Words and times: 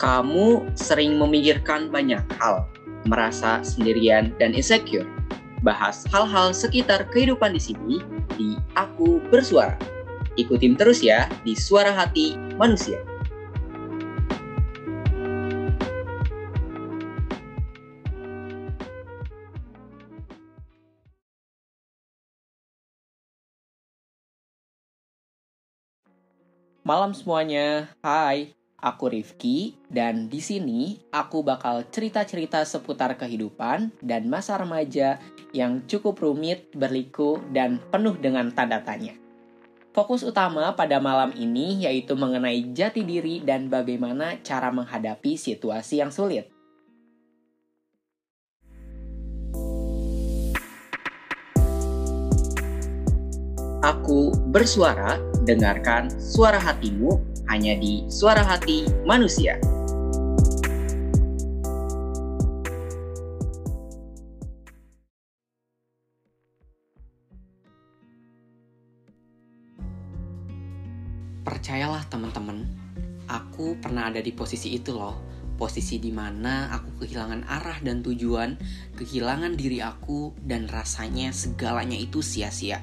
Kamu 0.00 0.64
sering 0.80 1.20
memikirkan 1.20 1.92
banyak 1.92 2.24
hal, 2.40 2.64
merasa 3.04 3.60
sendirian 3.60 4.32
dan 4.40 4.56
insecure. 4.56 5.04
Bahas 5.60 6.08
hal-hal 6.08 6.56
sekitar 6.56 7.04
kehidupan 7.12 7.52
di 7.52 7.60
sini 7.60 8.00
di 8.32 8.56
Aku 8.80 9.20
Bersuara. 9.28 9.76
Ikutin 10.40 10.80
terus 10.80 11.04
ya 11.04 11.28
di 11.44 11.52
Suara 11.52 11.92
Hati 11.92 12.32
Manusia. 12.56 12.96
Malam 26.88 27.12
semuanya, 27.12 27.92
hai. 28.00 28.59
Aku 28.80 29.12
Rifki 29.12 29.76
dan 29.92 30.32
di 30.32 30.40
sini 30.40 30.96
aku 31.12 31.44
bakal 31.44 31.84
cerita-cerita 31.92 32.64
seputar 32.64 33.12
kehidupan 33.20 33.92
dan 34.00 34.24
masa 34.32 34.56
remaja 34.56 35.20
yang 35.52 35.84
cukup 35.84 36.16
rumit, 36.24 36.72
berliku, 36.72 37.44
dan 37.52 37.76
penuh 37.92 38.16
dengan 38.16 38.48
tanda 38.48 38.80
tanya. 38.80 39.12
Fokus 39.92 40.24
utama 40.24 40.72
pada 40.72 40.96
malam 40.96 41.28
ini 41.36 41.84
yaitu 41.84 42.16
mengenai 42.16 42.72
jati 42.72 43.04
diri 43.04 43.44
dan 43.44 43.68
bagaimana 43.68 44.40
cara 44.40 44.72
menghadapi 44.72 45.36
situasi 45.36 46.00
yang 46.00 46.08
sulit. 46.08 46.48
Aku 53.84 54.32
bersuara, 54.48 55.20
dengarkan 55.44 56.12
suara 56.16 56.60
hatimu 56.60 57.29
hanya 57.50 57.74
di 57.74 58.06
Suara 58.06 58.46
Hati 58.46 58.86
Manusia. 59.02 59.58
Percayalah 71.42 72.06
teman-teman, 72.06 72.70
aku 73.26 73.74
pernah 73.82 74.06
ada 74.06 74.22
di 74.22 74.30
posisi 74.30 74.78
itu 74.78 74.94
loh. 74.94 75.18
Posisi 75.58 76.00
di 76.00 76.08
mana 76.08 76.72
aku 76.72 77.04
kehilangan 77.04 77.44
arah 77.44 77.84
dan 77.84 78.00
tujuan, 78.00 78.56
kehilangan 78.96 79.60
diri 79.60 79.84
aku, 79.84 80.32
dan 80.40 80.64
rasanya 80.70 81.36
segalanya 81.36 82.00
itu 82.00 82.24
sia-sia 82.24 82.80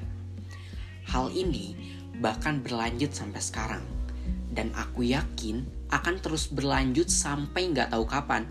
Hal 1.08 1.32
ini 1.32 1.72
bahkan 2.20 2.60
berlanjut 2.60 3.16
sampai 3.16 3.40
sekarang. 3.40 3.97
Dan 4.58 4.74
aku 4.74 5.06
yakin 5.06 5.86
akan 5.86 6.18
terus 6.18 6.50
berlanjut 6.50 7.06
sampai 7.06 7.70
nggak 7.70 7.94
tahu 7.94 8.02
kapan. 8.10 8.50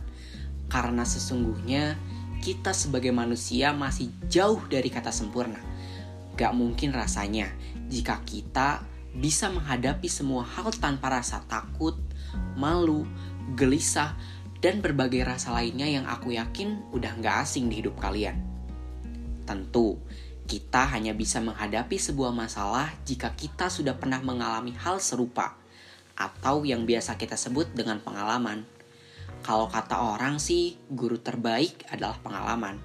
Karena 0.71 1.03
sesungguhnya 1.03 1.99
kita 2.39 2.71
sebagai 2.71 3.11
manusia 3.11 3.75
masih 3.75 4.07
jauh 4.31 4.63
dari 4.71 4.87
kata 4.87 5.11
sempurna. 5.11 5.59
Gak 6.39 6.55
mungkin 6.55 6.95
rasanya 6.95 7.51
jika 7.91 8.23
kita 8.23 8.87
bisa 9.11 9.51
menghadapi 9.51 10.07
semua 10.07 10.47
hal 10.47 10.71
tanpa 10.79 11.11
rasa 11.11 11.43
takut, 11.49 11.99
malu, 12.55 13.03
gelisah, 13.59 14.15
dan 14.63 14.79
berbagai 14.79 15.27
rasa 15.27 15.51
lainnya 15.59 15.91
yang 15.91 16.07
aku 16.07 16.39
yakin 16.39 16.87
udah 16.95 17.19
gak 17.19 17.43
asing 17.43 17.67
di 17.67 17.83
hidup 17.83 17.99
kalian. 17.99 18.39
Tentu, 19.43 19.99
kita 20.47 20.87
hanya 20.87 21.11
bisa 21.11 21.43
menghadapi 21.43 21.99
sebuah 21.99 22.31
masalah 22.31 22.95
jika 23.03 23.35
kita 23.35 23.67
sudah 23.67 23.99
pernah 23.99 24.23
mengalami 24.23 24.71
hal 24.77 25.01
serupa, 25.01 25.57
atau 26.17 26.65
yang 26.65 26.89
biasa 26.89 27.15
kita 27.15 27.37
sebut 27.37 27.69
dengan 27.77 28.01
pengalaman. 28.01 28.65
Kalau 29.45 29.69
kata 29.69 30.17
orang 30.17 30.41
sih, 30.41 30.81
guru 30.89 31.21
terbaik 31.21 31.85
adalah 31.93 32.17
pengalaman, 32.19 32.81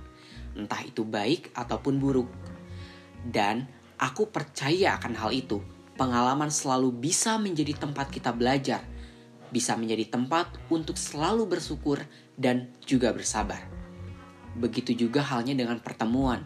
entah 0.53 0.85
itu 0.85 1.03
baik 1.03 1.51
ataupun 1.57 1.97
buruk. 1.97 2.29
Dan 3.25 3.65
aku 3.97 4.29
percaya 4.29 5.01
akan 5.01 5.17
hal 5.17 5.33
itu. 5.33 5.65
Pengalaman 5.97 6.53
selalu 6.53 6.93
bisa 6.93 7.41
menjadi 7.41 7.73
tempat 7.77 8.13
kita 8.13 8.37
belajar, 8.37 8.85
bisa 9.49 9.77
menjadi 9.81 10.13
tempat 10.13 10.53
untuk 10.69 11.01
selalu 11.01 11.49
bersyukur 11.49 12.05
dan 12.37 12.69
juga 12.85 13.13
bersabar. 13.17 13.65
Begitu 14.53 15.09
juga 15.09 15.25
halnya 15.25 15.57
dengan 15.57 15.81
pertemuan 15.81 16.45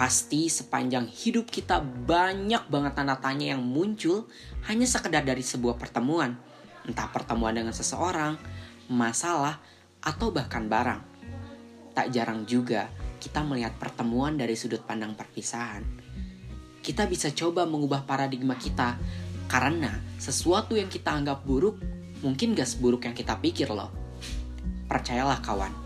Pasti 0.00 0.48
sepanjang 0.48 1.12
hidup 1.12 1.52
kita 1.52 1.84
banyak 1.84 2.72
banget 2.72 2.96
tanda 2.96 3.20
tanya 3.20 3.52
yang 3.52 3.60
muncul 3.60 4.32
hanya 4.64 4.88
sekedar 4.88 5.20
dari 5.28 5.44
sebuah 5.44 5.76
pertemuan. 5.76 6.40
Entah 6.88 7.12
pertemuan 7.12 7.52
dengan 7.52 7.76
seseorang, 7.76 8.40
masalah, 8.88 9.60
atau 10.00 10.32
bahkan 10.32 10.64
barang. 10.72 11.04
Tak 11.92 12.16
jarang 12.16 12.48
juga 12.48 12.88
kita 13.20 13.44
melihat 13.44 13.76
pertemuan 13.76 14.40
dari 14.40 14.56
sudut 14.56 14.80
pandang 14.88 15.12
perpisahan. 15.12 15.84
Kita 16.80 17.04
bisa 17.04 17.28
coba 17.36 17.68
mengubah 17.68 18.08
paradigma 18.08 18.56
kita 18.56 18.96
karena 19.52 20.00
sesuatu 20.16 20.80
yang 20.80 20.88
kita 20.88 21.12
anggap 21.12 21.44
buruk 21.44 21.76
mungkin 22.24 22.56
gak 22.56 22.72
seburuk 22.72 23.04
yang 23.04 23.12
kita 23.12 23.36
pikir 23.36 23.68
loh. 23.68 23.92
Percayalah 24.88 25.44
kawan, 25.44 25.76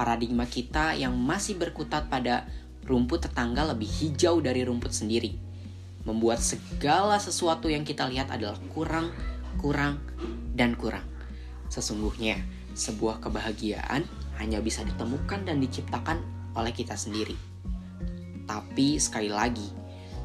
paradigma 0.00 0.48
kita 0.48 0.96
yang 0.96 1.12
masih 1.12 1.60
berkutat 1.60 2.08
pada 2.08 2.48
rumput 2.84 3.28
tetangga 3.28 3.66
lebih 3.70 3.88
hijau 3.88 4.40
dari 4.40 4.64
rumput 4.64 4.92
sendiri. 4.92 5.36
Membuat 6.04 6.40
segala 6.40 7.20
sesuatu 7.20 7.68
yang 7.68 7.84
kita 7.84 8.08
lihat 8.08 8.32
adalah 8.32 8.56
kurang, 8.72 9.12
kurang, 9.60 10.00
dan 10.56 10.72
kurang. 10.74 11.04
Sesungguhnya, 11.68 12.40
sebuah 12.72 13.20
kebahagiaan 13.20 14.08
hanya 14.40 14.58
bisa 14.64 14.80
ditemukan 14.82 15.44
dan 15.44 15.60
diciptakan 15.60 16.24
oleh 16.56 16.72
kita 16.72 16.96
sendiri. 16.96 17.36
Tapi 18.48 18.98
sekali 18.98 19.30
lagi, 19.30 19.68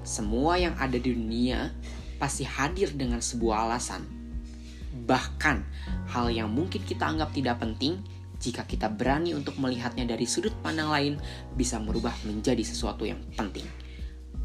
semua 0.01 0.57
yang 0.57 0.73
ada 0.79 0.95
di 0.97 1.13
dunia 1.13 1.69
pasti 2.17 2.47
hadir 2.47 2.95
dengan 2.95 3.19
sebuah 3.19 3.69
alasan. 3.69 4.07
Bahkan 5.05 5.57
hal 6.09 6.31
yang 6.31 6.49
mungkin 6.49 6.81
kita 6.81 7.05
anggap 7.05 7.35
tidak 7.35 7.61
penting 7.61 8.01
jika 8.39 8.67
kita 8.67 8.91
berani 8.91 9.31
untuk 9.31 9.55
melihatnya 9.55 10.03
dari 10.03 10.27
sudut 10.27 10.51
pandang 10.59 10.91
lain, 10.91 11.13
bisa 11.55 11.79
merubah 11.79 12.13
menjadi 12.27 12.61
sesuatu 12.61 13.07
yang 13.07 13.19
penting. 13.35 13.65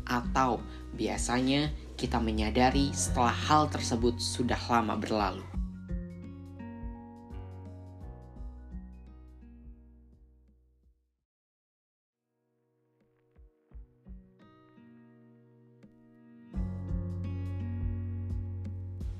Atau 0.06 0.62
biasanya 0.94 1.70
kita 1.98 2.18
menyadari 2.22 2.90
setelah 2.94 3.34
hal 3.34 3.68
tersebut 3.68 4.16
sudah 4.18 4.58
lama 4.70 4.94
berlalu. 4.96 5.44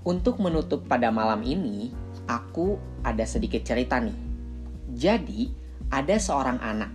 Untuk 0.00 0.40
menutup 0.42 0.88
pada 0.90 1.12
malam 1.12 1.44
ini, 1.44 1.92
aku 2.26 2.80
ada 3.04 3.22
sedikit 3.28 3.62
cerita 3.62 4.00
nih 4.00 4.29
jadi, 4.94 5.50
ada 5.90 6.16
seorang 6.18 6.58
anak. 6.62 6.90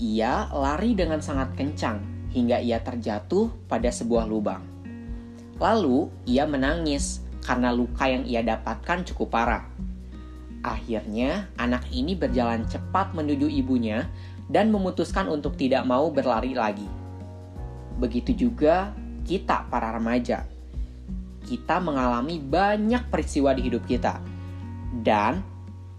Ia 0.00 0.50
lari 0.50 0.96
dengan 0.96 1.22
sangat 1.22 1.54
kencang 1.54 2.02
hingga 2.34 2.58
ia 2.58 2.82
terjatuh 2.82 3.52
pada 3.70 3.88
sebuah 3.88 4.26
lubang. 4.26 4.60
Lalu, 5.62 6.10
ia 6.26 6.44
menangis 6.50 7.22
karena 7.46 7.70
luka 7.70 8.10
yang 8.10 8.26
ia 8.26 8.42
dapatkan 8.42 9.06
cukup 9.06 9.30
parah. 9.30 9.64
Akhirnya, 10.64 11.46
anak 11.60 11.86
ini 11.92 12.16
berjalan 12.16 12.66
cepat 12.66 13.12
menuju 13.14 13.46
ibunya 13.46 14.08
dan 14.48 14.72
memutuskan 14.72 15.30
untuk 15.30 15.54
tidak 15.54 15.84
mau 15.84 16.10
berlari 16.10 16.56
lagi. 16.56 16.88
Begitu 18.00 18.48
juga 18.48 18.90
kita, 19.22 19.68
para 19.70 19.94
remaja. 19.94 20.42
Kita 21.44 21.78
mengalami 21.78 22.40
banyak 22.40 23.12
peristiwa 23.12 23.52
di 23.52 23.68
hidup 23.68 23.84
kita, 23.84 24.18
dan 25.04 25.44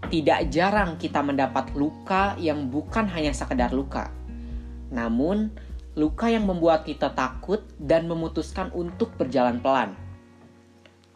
tidak 0.08 0.50
jarang 0.50 0.96
kita 0.96 1.20
mendapat 1.22 1.74
luka 1.74 2.38
yang 2.38 2.70
bukan 2.70 3.06
hanya 3.10 3.34
sekedar 3.34 3.70
luka, 3.70 4.10
namun 4.90 5.50
luka 5.96 6.28
yang 6.28 6.44
membuat 6.44 6.84
kita 6.84 7.12
takut 7.16 7.64
dan 7.80 8.04
memutuskan 8.04 8.68
untuk 8.76 9.16
berjalan 9.16 9.58
pelan. 9.58 9.96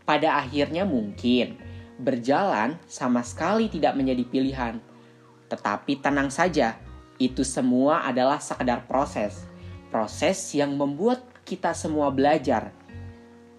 Pada 0.08 0.40
akhirnya, 0.40 0.88
mungkin 0.88 1.60
berjalan 2.00 2.80
sama 2.88 3.20
sekali 3.20 3.68
tidak 3.68 3.94
menjadi 3.94 4.24
pilihan, 4.26 4.74
tetapi 5.52 6.00
tenang 6.00 6.32
saja, 6.32 6.80
itu 7.20 7.44
semua 7.44 8.08
adalah 8.08 8.40
sekedar 8.40 8.88
proses, 8.88 9.44
proses 9.92 10.40
yang 10.56 10.72
membuat 10.74 11.20
kita 11.44 11.76
semua 11.76 12.08
belajar. 12.08 12.72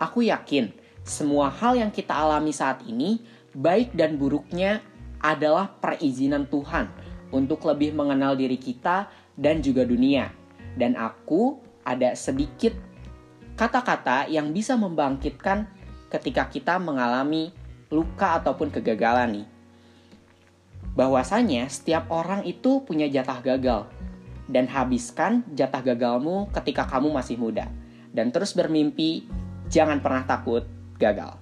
Aku 0.02 0.26
yakin 0.26 0.74
semua 1.06 1.54
hal 1.54 1.78
yang 1.78 1.94
kita 1.94 2.14
alami 2.14 2.50
saat 2.50 2.82
ini, 2.90 3.22
baik 3.54 3.94
dan 3.94 4.18
buruknya, 4.18 4.82
adalah 5.22 5.70
perizinan 5.70 6.50
Tuhan 6.50 6.90
untuk 7.32 7.64
lebih 7.70 7.94
mengenal 7.96 8.36
diri 8.36 8.58
kita 8.60 9.08
dan 9.38 9.64
juga 9.64 9.88
dunia. 9.88 10.34
Dan 10.76 10.98
aku 10.98 11.62
ada 11.86 12.14
sedikit 12.14 12.74
kata-kata 13.56 14.28
yang 14.28 14.52
bisa 14.52 14.74
membangkitkan 14.74 15.70
ketika 16.12 16.50
kita 16.52 16.76
mengalami 16.82 17.54
luka 17.92 18.40
ataupun 18.40 18.72
kegagalan 18.72 19.44
nih. 19.44 19.48
bahwasanya 20.92 21.72
setiap 21.72 22.12
orang 22.12 22.44
itu 22.44 22.84
punya 22.84 23.08
jatah 23.08 23.40
gagal 23.40 23.88
dan 24.52 24.68
habiskan 24.68 25.40
jatah 25.56 25.80
gagalmu 25.80 26.52
ketika 26.52 26.84
kamu 26.84 27.16
masih 27.16 27.40
muda 27.40 27.72
dan 28.12 28.28
terus 28.30 28.52
bermimpi 28.52 29.24
jangan 29.72 30.04
pernah 30.04 30.28
takut 30.28 30.68
gagal 31.00 31.41